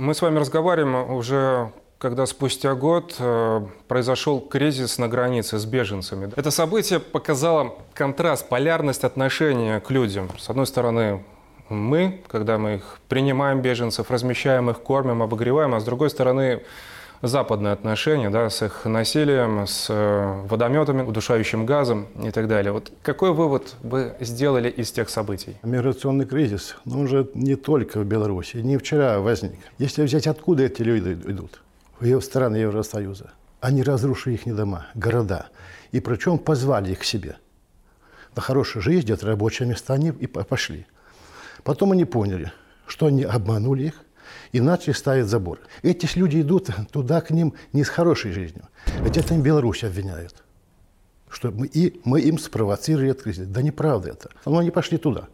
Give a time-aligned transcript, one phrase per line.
[0.00, 6.30] Мы с вами разговариваем уже когда спустя год э, произошел кризис на границе с беженцами.
[6.36, 10.30] Это событие показало контраст, полярность отношения к людям.
[10.38, 11.24] С одной стороны,
[11.68, 16.62] мы, когда мы их принимаем, беженцев, размещаем их, кормим, обогреваем, а с другой стороны,
[17.22, 22.72] западные отношения да, с их насилием, с э, водометами, удушающим газом и так далее.
[22.72, 25.56] Вот какой вывод вы сделали из тех событий?
[25.62, 29.58] Миграционный кризис, но он же не только в Беларуси, не вчера возник.
[29.78, 31.60] Если взять, откуда эти люди идут?
[32.00, 33.32] в страны Евросоюза.
[33.60, 35.48] Они разрушили их дома, города.
[35.90, 37.36] И причем позвали их к себе.
[38.36, 40.86] На хорошую жизнь, где-то рабочие места они и пошли.
[41.64, 42.52] Потом они поняли,
[42.86, 43.94] что они обманули их
[44.52, 45.60] и начали ставить забор.
[45.82, 48.68] Эти люди идут туда к ним не с хорошей жизнью.
[49.00, 50.42] Ведь это им Беларусь обвиняют.
[51.28, 53.46] Что мы, и мы им спровоцировали этот кризис.
[53.46, 54.30] Да неправда это.
[54.46, 55.28] Но они пошли туда.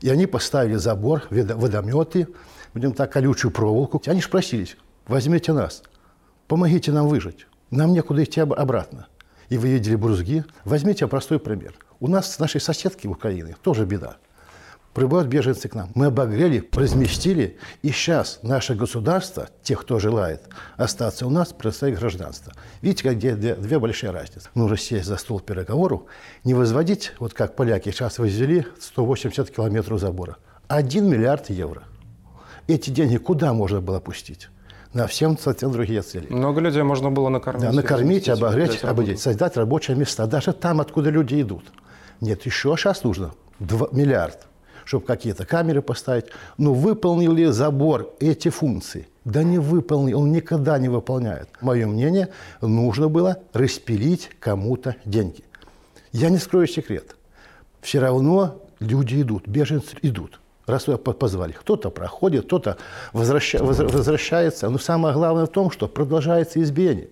[0.00, 2.28] И они поставили забор, водометы,
[2.72, 4.00] будем так, колючую проволоку.
[4.06, 4.76] Они спросились,
[5.06, 5.82] возьмите нас–
[6.46, 7.46] Помогите нам выжить.
[7.70, 9.06] Нам некуда идти обратно.
[9.48, 10.44] И вы видели брузги.
[10.64, 11.74] Возьмите простой пример.
[12.00, 14.16] У нас с нашей соседки в Украине тоже беда.
[14.94, 15.90] Прибывают беженцы к нам.
[15.94, 20.42] Мы обогрели, разместили, и сейчас наше государство, тех, кто желает
[20.76, 22.52] остаться у нас, предоставит гражданство.
[22.80, 24.48] Видите, как где две, две большие разницы.
[24.54, 26.06] Нужно сесть за стол переговору,
[26.44, 30.36] не возводить, вот как поляки сейчас возвели 180 километров забора.
[30.68, 31.82] 1 миллиард евро.
[32.68, 34.48] Эти деньги куда можно было пустить?
[34.92, 36.28] на всем совсем другие цели.
[36.30, 37.64] Много людей можно было накормить.
[37.64, 40.26] Да, накормить, обогреть, обогреть, создать рабочие места.
[40.26, 41.64] Даже там, откуда люди идут.
[42.20, 44.46] Нет, еще сейчас нужно 2 миллиард,
[44.84, 46.26] чтобы какие-то камеры поставить.
[46.58, 49.08] Но выполнил ли забор эти функции?
[49.24, 51.48] Да не выполнил, он никогда не выполняет.
[51.60, 52.28] Мое мнение,
[52.60, 55.44] нужно было распилить кому-то деньги.
[56.12, 57.16] Я не скрою секрет.
[57.80, 61.52] Все равно люди идут, беженцы идут раз позвали.
[61.52, 62.76] Кто-то проходит, кто-то
[63.12, 64.68] возвраща, возвращается.
[64.70, 67.08] Но самое главное в том, что продолжается избиение.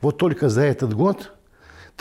[0.00, 1.32] Вот только за этот год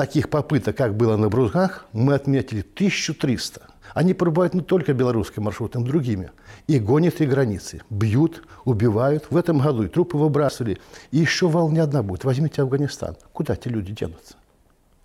[0.00, 3.60] таких попыток, как было на Брузгах, мы отметили 1300.
[3.92, 6.30] Они пробывают не только белорусским маршрутом, другими.
[6.68, 7.82] И гонят и границы.
[7.90, 9.26] Бьют, убивают.
[9.28, 10.78] В этом году и трупы выбрасывали.
[11.10, 12.24] И еще волна одна будет.
[12.24, 13.18] Возьмите Афганистан.
[13.34, 14.36] Куда эти люди денутся?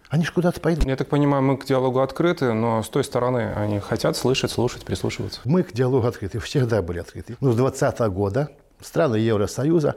[0.07, 0.85] Они же куда-то пойдут.
[0.85, 4.85] Я так понимаю, мы к диалогу открыты, но с той стороны они хотят слышать, слушать,
[4.85, 5.41] прислушиваться.
[5.43, 7.35] Мы к диалогу открыты, всегда были открыты.
[7.41, 9.95] Но с 2020 года страны Евросоюза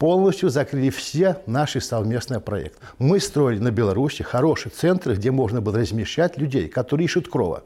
[0.00, 2.78] полностью закрыли все наши совместные проекты.
[2.98, 7.64] Мы строили на Беларуси хорошие центры, где можно было размещать людей, которые ищут крова.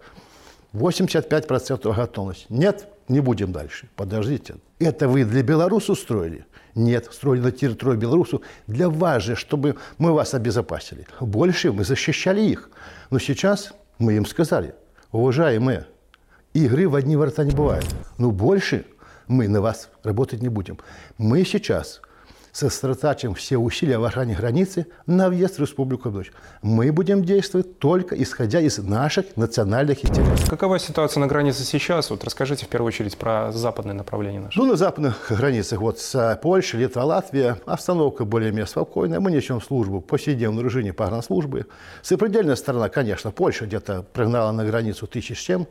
[0.72, 2.46] 85% готовность.
[2.50, 3.88] Нет, не будем дальше.
[3.94, 4.56] Подождите.
[4.80, 6.44] Это вы для Беларуси устроили?
[6.74, 8.40] Нет, строили на территории Беларуси.
[8.66, 11.06] Для вас же, чтобы мы вас обезопасили.
[11.20, 12.68] Больше мы защищали их.
[13.10, 14.74] Но сейчас мы им сказали,
[15.12, 15.86] уважаемые,
[16.52, 17.86] игры в одни ворота не бывает.
[18.18, 18.86] Но больше
[19.28, 20.80] мы на вас работать не будем.
[21.16, 22.00] Мы сейчас
[22.54, 26.32] сосредотачиваем все усилия в охране границы на въезд в Республику Дочь.
[26.62, 30.48] Мы будем действовать только исходя из наших национальных интересов.
[30.48, 32.10] Какова ситуация на границе сейчас?
[32.10, 34.58] Вот расскажите в первую очередь про западное направление наше.
[34.58, 39.18] Ну, на западных границах, вот с Польшей, Литва, Латвия, обстановка более-менее спокойная.
[39.18, 41.66] Мы несем службу по повседневном режиме погранслужбы.
[42.02, 45.66] Сопредельная сторона, конечно, Польша где-то пригнала на границу тысяч чем.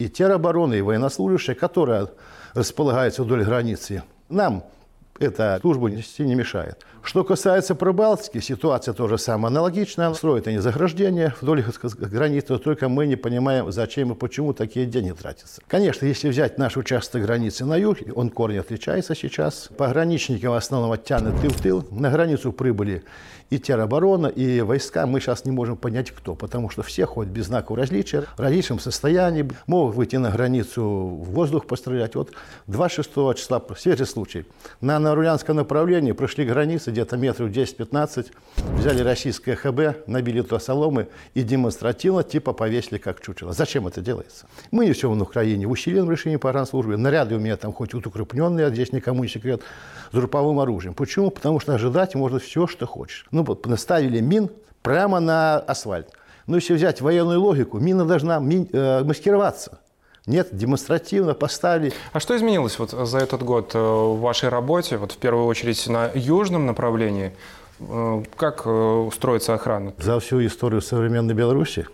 [0.00, 2.08] И теробороны, и военнослужащие, которые
[2.54, 4.64] располагаются вдоль границы, нам
[5.18, 6.84] эта служба нести не мешает.
[7.02, 10.12] Что касается Прибалтики, ситуация тоже самая аналогичная.
[10.14, 15.60] Строят они заграждения вдоль границы, только мы не понимаем, зачем и почему такие деньги тратятся.
[15.66, 19.68] Конечно, если взять наш участок границы на юг, он корни отличается сейчас.
[19.76, 21.86] Пограничники в основном оттянут тыл в тыл.
[21.90, 23.04] На границу прибыли
[23.50, 25.06] и тероборона, и войска.
[25.06, 28.80] Мы сейчас не можем понять, кто, потому что все ходят без знаков различия, в различном
[28.80, 29.48] состоянии.
[29.66, 32.14] Могут выйти на границу в воздух пострелять.
[32.14, 32.32] Вот
[32.66, 34.46] 26 числа, свежий случай,
[34.80, 38.32] на Нарулянском направлении прошли границы где-то метров 10-15,
[38.78, 43.52] взяли российское ХБ, набили туда соломы и демонстративно типа повесили как чучело.
[43.52, 44.46] Зачем это делается?
[44.70, 46.96] Мы несем на Украине усиленном решении погранслужбы.
[46.96, 49.62] Наряды у меня там хоть вот укрепленные, а здесь никому не секрет,
[50.10, 50.94] с групповым оружием.
[50.94, 51.30] Почему?
[51.30, 53.26] Потому что ожидать можно все, что хочешь.
[53.30, 54.50] Ну, вот наставили мин
[54.82, 56.08] прямо на асфальт.
[56.46, 59.78] Но если взять военную логику, мина должна ми, э, маскироваться.
[60.26, 61.92] Нет, демонстративно поставили.
[62.14, 65.86] А что изменилось вот за этот год э, в вашей работе, вот в первую очередь
[65.86, 67.32] на южном направлении?
[67.80, 69.92] Э, как э, устроится охрана?
[69.98, 71.86] За всю историю современной Беларуси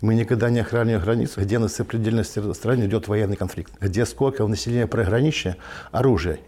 [0.00, 4.48] мы никогда не охраняли границу, где на сопредельности страны идет военный конфликт, где сколько в
[4.48, 5.56] населении приграничья
[5.90, 6.38] оружия,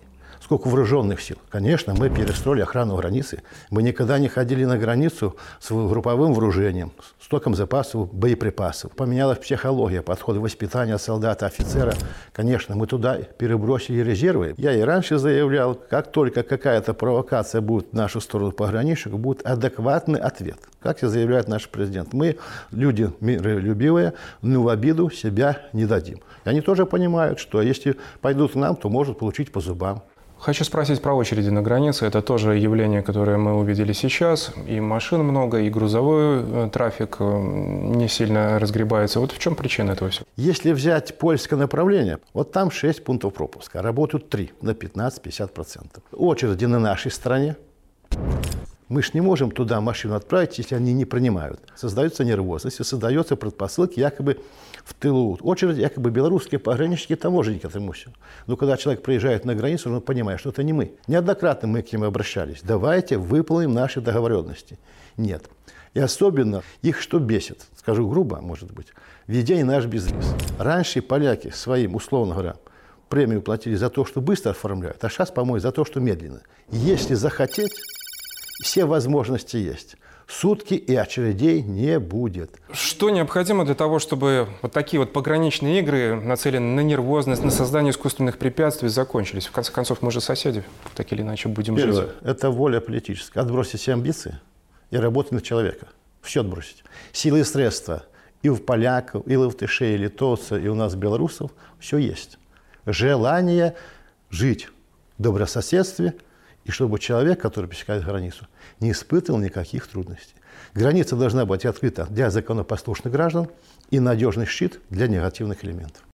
[0.44, 1.38] Сколько вооруженных сил?
[1.49, 3.41] Конечно, мы перестроили охрану границы.
[3.70, 8.93] Мы никогда не ходили на границу с групповым вооружением, с током запасов боеприпасов.
[8.93, 11.94] Поменялась психология, подходы воспитания солдата, офицера.
[12.35, 14.55] Конечно, мы туда перебросили резервы.
[14.58, 20.20] Я и раньше заявлял, как только какая-то провокация будет в нашу сторону пограничников, будет адекватный
[20.20, 20.58] ответ.
[20.79, 22.37] Как и заявляет наш президент, мы
[22.70, 24.12] люди миролюбивые,
[24.43, 26.20] но в обиду себя не дадим.
[26.44, 30.02] И они тоже понимают, что если пойдут к нам, то может получить по зубам.
[30.44, 32.05] Хочу спросить про очереди на границе.
[32.05, 34.52] Это тоже явление, которое мы увидели сейчас.
[34.69, 39.20] И машин много, и грузовой э, трафик э, не сильно разгребается.
[39.20, 40.26] Вот в чем причина этого всего?
[40.37, 46.02] Если взять польское направление, вот там 6 пунктов пропуска, работают 3 на 15-50%.
[46.12, 47.56] Очереди на нашей стороне.
[48.94, 51.58] Мы же не можем туда машину отправить, если они не принимают.
[51.75, 54.38] Создается нервозность, создается предпосылки якобы
[54.85, 55.37] в тылу.
[55.43, 58.11] Очередь якобы белорусские пограничники, таможенники этому все.
[58.46, 60.93] Но когда человек приезжает на границу, он понимает, что это не мы.
[61.08, 62.61] Неоднократно мы к ним обращались.
[62.62, 64.79] Давайте выполним наши договоренности.
[65.17, 65.43] Нет.
[65.94, 68.93] И особенно их что бесит, скажу грубо, может быть,
[69.26, 70.37] введение наш безвиз.
[70.56, 72.55] Раньше поляки своим, условно говоря,
[73.08, 76.43] премию платили за то, что быстро оформляют, а сейчас, по-моему, за то, что медленно.
[76.70, 77.73] Если захотеть,
[78.64, 79.96] все возможности есть.
[80.26, 82.56] Сутки и очередей не будет.
[82.72, 87.90] Что необходимо для того, чтобы вот такие вот пограничные игры, нацеленные на нервозность, на создание
[87.90, 89.46] искусственных препятствий, закончились?
[89.46, 90.64] В конце концов, мы же соседи,
[90.94, 92.11] так или иначе будем Первое, жить.
[92.22, 93.40] это воля политическая.
[93.40, 94.40] Отбросить все амбиции
[94.90, 95.88] и работать на человека.
[96.22, 96.84] Все отбросить.
[97.12, 98.05] Силы и средства
[98.43, 102.38] и у поляков, и у латышей, и литовцев, и у нас белорусов все есть.
[102.87, 103.76] Желание
[104.31, 104.69] жить
[105.19, 106.14] в добрососедстве–
[106.64, 108.46] и чтобы человек, который пересекает границу,
[108.81, 110.34] не испытывал никаких трудностей.
[110.75, 113.49] Граница должна быть открыта для законопослушных граждан
[113.90, 116.02] и надежный щит для негативных элементов.